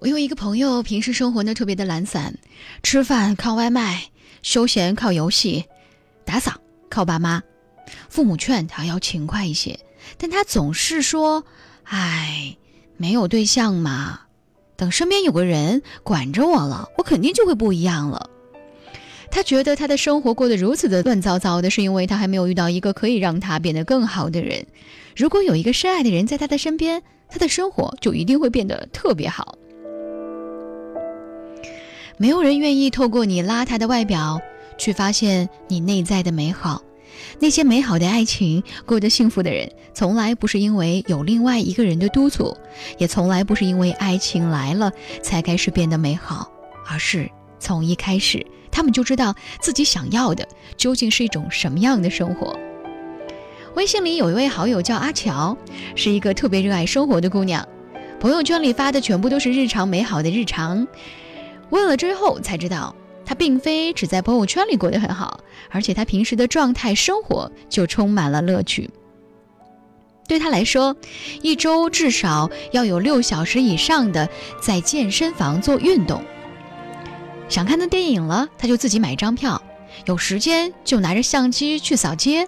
[0.00, 2.34] 我有一个朋友，平时生活呢特别的懒散，
[2.82, 4.08] 吃饭靠外卖，
[4.42, 5.66] 休闲靠游戏，
[6.24, 7.42] 打扫靠爸妈。
[8.08, 9.78] 父母劝他要勤快一些，
[10.16, 11.44] 但他总是说
[11.84, 12.56] ：“哎，
[12.96, 14.20] 没有对象嘛，
[14.74, 18.30] 等身边有个人管着我了，我肯定就会不一样了。”
[19.30, 24.66] 他觉得他的生活过得如此的乱糟糟的，是因为他还没有遇到一个可以让他变得更好的人。
[25.14, 29.58] 如果有一个深爱的人在他的身边，他的生活就一定会变得特别好。
[32.20, 34.42] 没有人愿意透过你邋遢的外表
[34.76, 36.82] 去发现你内在的美好。
[37.38, 42.54] 那些美好的爱情，过得幸福的人，从来不是因为有另外一个人的督促，
[42.98, 46.46] 也从来不是因为爱情来了才开始变得美好，
[46.86, 47.26] 而是
[47.58, 50.46] 从一开始，他们就知道自己想要的
[50.76, 52.54] 究竟是一种什么样的生活。
[53.76, 55.56] 微信里有一位好友叫阿乔，
[55.96, 57.66] 是一个特别热爱生活的姑娘，
[58.20, 60.86] 朋友圈里发的全部都是日常美好的日常。
[61.70, 65.40] 问了之后才知道，他并非只在朋友圈里过得很好，
[65.70, 68.90] 而且他平时的状态生活就充满了乐趣。
[70.28, 70.94] 对他来说，
[71.42, 74.28] 一周至少要有六小时以上的
[74.62, 76.22] 在健身房做运动。
[77.48, 79.60] 想看的电影了，他就自己买张票；
[80.06, 82.46] 有时间就拿着相机去扫街。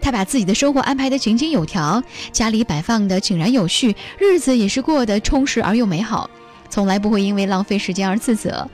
[0.00, 6.30] 他把自己的生活安排得井井有条，家里摆放的井然有序，日子也是过得充实而又美好。
[6.70, 8.66] 从来不会因为浪费时间而自责，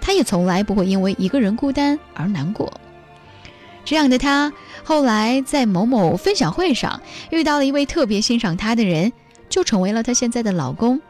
[0.00, 2.72] 他也从来不会因为一个人孤单而难过。
[3.84, 4.52] 这样的他，
[4.84, 9.12] 后来在某某分享会上遇到了一位特别欣赏他的人，
[9.48, 11.00] 就成为了他现在的老公。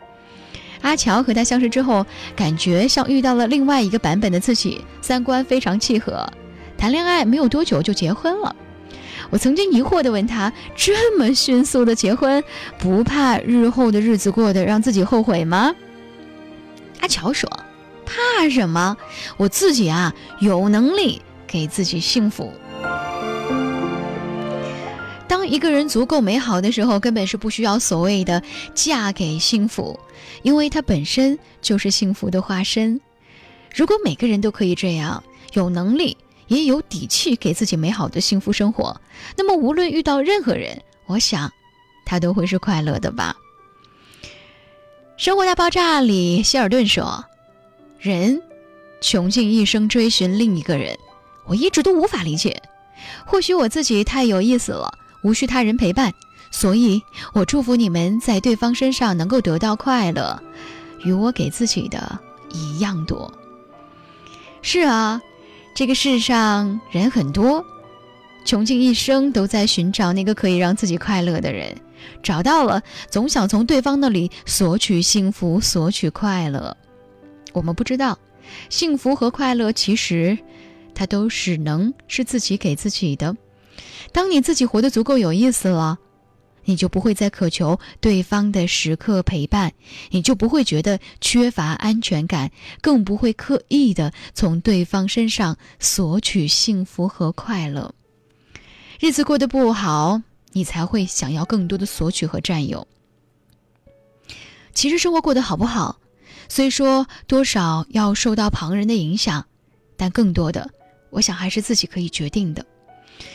[0.80, 6.27] 阿乔和他相识之后，感觉像遇到了另外一个版本的自己，三观非常契合。
[6.77, 8.56] 谈恋爱没有多久就结婚了。
[9.30, 12.42] 我曾经疑惑地问他：这么迅速的结婚，
[12.78, 15.72] 不怕日后的日子过得让自己后悔吗？
[17.03, 17.50] 阿乔说
[18.06, 18.97] ：“怕什么？
[19.36, 22.53] 我自己啊，有能力给自己幸福。
[25.27, 28.41] 当一个人足够美好的时候，根本是不需要所谓的
[28.72, 29.99] 嫁给幸福，
[30.43, 33.00] 因为他本身就是幸福的化身。
[33.75, 36.16] 如果每个人都可以这样，有能力
[36.47, 39.00] 也有底气给自己美好的幸福生活，
[39.37, 41.53] 那么无论遇到任何人，我想，
[42.06, 43.34] 他都会是快乐的吧。”
[45.22, 47.25] 《生活大爆炸》里，希尔顿说
[48.00, 48.43] ：“人
[49.00, 50.99] 穷尽一生追寻另一个人，
[51.47, 52.60] 我一直都无法理解。
[53.25, 56.12] 或许我自己太有意思了，无需他人陪伴，
[56.50, 57.00] 所以
[57.34, 60.43] 我祝福你们在对方身上能够得到快乐，
[61.05, 62.19] 与我给自己的
[62.50, 63.33] 一样多。”
[64.60, 65.22] 是啊，
[65.77, 67.65] 这个世上人很多，
[68.44, 71.75] 穷尽一生都在寻找那个可以让自己快乐的人。
[72.22, 76.76] 找到了，总想从对方那里索取幸福，索取快乐。
[77.53, 78.19] 我们不知道，
[78.69, 80.36] 幸福和快乐其实，
[80.94, 83.36] 它都只能是自己给自己的。
[84.10, 85.98] 当你自己活得足够有意思了，
[86.64, 89.72] 你就不会再渴求对方的时刻陪伴，
[90.10, 97.94] 你就不会觉得缺乏安全感，更不会刻意的从对方身上索取幸福和快乐。
[99.03, 100.23] 日子过得不好。
[100.53, 102.87] 你才会想要更多的索取和占有。
[104.73, 105.99] 其实生活过得好不好，
[106.49, 109.45] 虽说多少要受到旁人的影响，
[109.97, 110.71] 但更多的，
[111.11, 112.65] 我想还是自己可以决定的。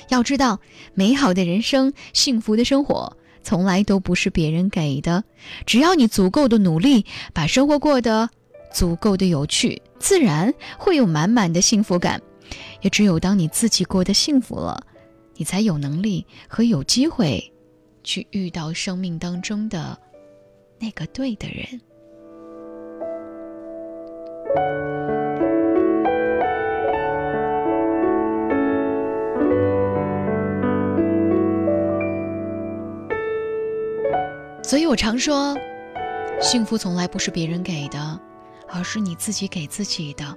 [0.08, 0.62] 要知道，
[0.94, 5.26] 美好的人生、幸福的生活，从来都不是别人给的。
[5.66, 8.30] 只要你足够的努力，把生活过得
[8.72, 12.22] 足够的有趣，自然会有满满的幸福感。
[12.80, 14.82] 也只有当你自己过得幸福了。
[15.38, 17.54] 你才有能力和有机会，
[18.04, 19.98] 去遇到生命当中的
[20.80, 21.80] 那个对的人。
[34.64, 35.56] 所以我常说，
[36.42, 38.20] 幸福从来不是别人给的，
[38.68, 40.36] 而是你自己给自己的。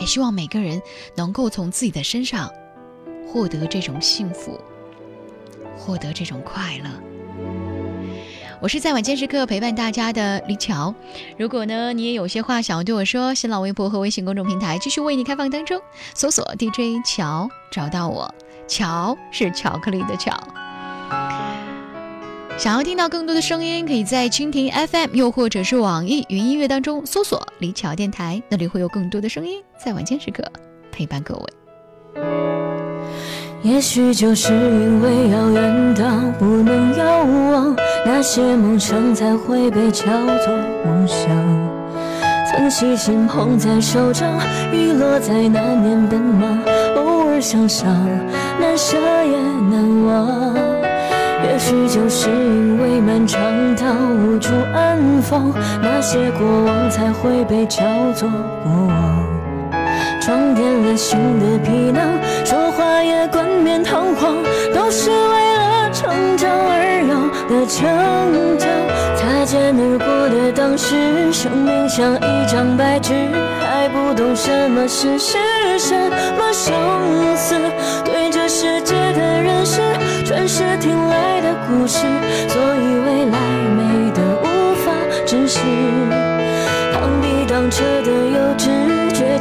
[0.00, 0.82] 也希望每个人
[1.16, 2.50] 能够从自己的身上。
[3.32, 4.60] 获得这种幸福，
[5.74, 6.90] 获得这种快乐。
[8.60, 10.94] 我是在晚间时刻陪伴大家的李巧。
[11.38, 15.80] 如果呢，你也有些话想要对我说，新浪微博和微信公众平台继续为你开放当中，
[16.14, 18.32] 搜索 DJ 乔找到我。
[18.68, 20.38] 乔是巧克力的巧。
[22.58, 30.44] 想要听到更多的声音，可以在蜻蜓 FM 又或者是网易云音乐当中搜索李巧电台，那里会有更多的声音在晚间时刻
[30.92, 32.51] 陪伴各位。
[33.62, 36.04] 也许就是因为遥远到
[36.36, 40.04] 不能遥望，那些梦想才会被叫
[40.44, 40.52] 做
[40.84, 41.28] 梦想。
[42.50, 44.28] 曾细心捧在手掌，
[44.72, 46.58] 雨落在那年奔忙，
[46.96, 47.88] 偶尔想想，
[48.60, 49.38] 难舍也
[49.70, 50.54] 难忘。
[51.44, 53.40] 也许就是因为漫长
[53.76, 53.84] 到
[54.26, 58.28] 无处安放，那些过往才会被叫做
[58.64, 59.21] 过往。
[60.24, 64.36] 装点了新的皮囊，说话也冠冕堂皇，
[64.72, 67.14] 都是为了成长而有
[67.50, 68.68] 的成长。
[69.16, 73.12] 擦肩而过的当时，生命像一张白纸，
[73.60, 75.36] 还不懂什么是世，
[75.76, 75.92] 什
[76.38, 76.72] 么生
[77.36, 77.56] 死。
[78.04, 79.80] 对这世界的认识，
[80.24, 82.06] 全是听来的故事，
[82.46, 83.38] 所以未来
[83.74, 84.92] 美得无法
[85.26, 85.58] 直视。
[86.94, 88.70] 螳臂当车的幼稚，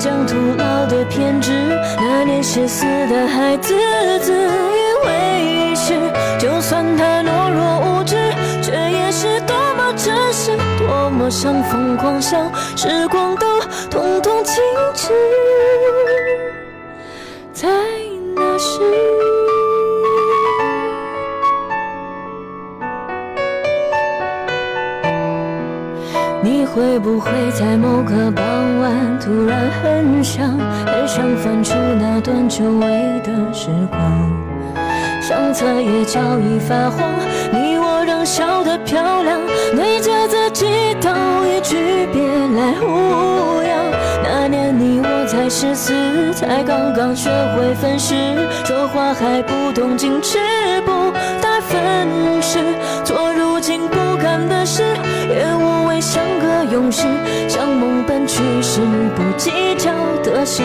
[0.02, 1.52] 将徒劳的偏执，
[1.98, 3.72] 那年十四的孩子
[4.20, 5.94] 自以为是，
[6.40, 8.16] 就算他懦弱无知，
[8.64, 13.62] 却也是多么真实，多么像疯狂，想时光都
[13.92, 14.56] 统统静
[14.96, 15.14] 止，
[17.54, 17.70] 在
[18.36, 19.11] 那时。
[26.44, 28.44] 你会不会在某个傍
[28.80, 34.02] 晚突然很想，很想翻出那段久违的时光？
[35.22, 37.14] 相册也早已发黄，
[37.54, 39.40] 你我仍笑得漂亮，
[39.76, 40.66] 对着自己
[41.00, 41.12] 道
[45.52, 45.94] 十四，
[46.34, 48.16] 才刚刚学会分饰，
[48.64, 50.38] 说话还不懂矜持，
[50.86, 51.12] 不
[51.42, 52.58] 带分饰，
[53.04, 54.82] 做如今不堪的事，
[55.30, 57.04] 也无畏像个勇士，
[57.50, 58.80] 向梦奔去时
[59.14, 59.92] 不计较
[60.24, 60.64] 得失。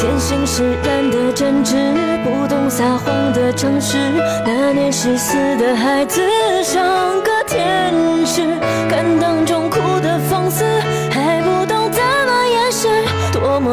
[0.00, 1.76] 天性使然的真挚，
[2.24, 3.96] 不懂撒谎的诚实。
[4.44, 6.20] 那年十四的孩子
[6.64, 6.84] 像
[7.22, 7.94] 个天
[8.26, 8.42] 使，
[8.90, 9.46] 敢当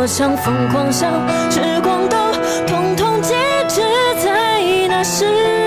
[0.02, 1.14] 我想疯狂，像
[1.52, 2.18] 时光都
[2.66, 3.36] 通通截
[3.70, 3.82] 止
[4.26, 5.61] 在那时。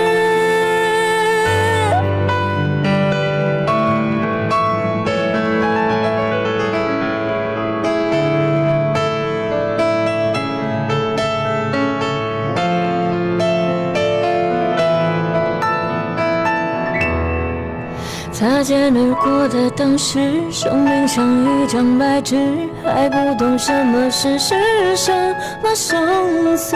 [18.35, 20.19] 擦肩而过的当时，
[20.51, 22.35] 生命像一张白纸，
[22.83, 24.53] 还不懂什么是世，
[24.93, 25.09] 什
[25.63, 26.75] 么生死。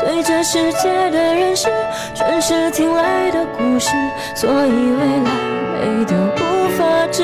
[0.00, 1.68] 对这世界的认识，
[2.14, 3.90] 全是听来的故事，
[4.34, 5.30] 所以未来
[5.74, 7.22] 美得无法直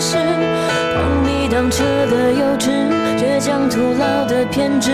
[0.00, 0.16] 视。
[0.18, 2.68] 螳臂当车的幼稚，
[3.16, 4.90] 倔强徒劳的偏执，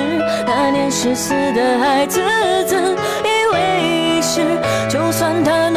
[0.46, 2.20] 那年十四的孩子
[2.66, 4.42] 自以为是，
[4.90, 5.69] 就算他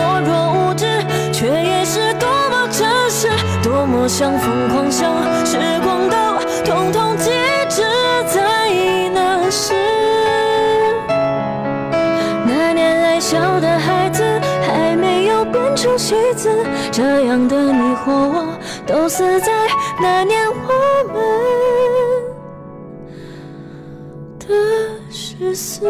[4.16, 5.12] 像疯狂，像
[5.44, 6.16] 时光都
[6.64, 7.34] 统统静
[7.68, 7.82] 止
[8.32, 8.70] 在
[9.12, 9.74] 那时。
[12.46, 14.24] 那年爱笑的孩子
[14.62, 16.48] 还没有变成戏子，
[16.92, 18.56] 这样的你或我
[18.86, 19.52] 都死在
[20.00, 20.54] 那年我
[21.12, 21.16] 们
[24.38, 24.46] 的
[25.10, 25.88] 十四。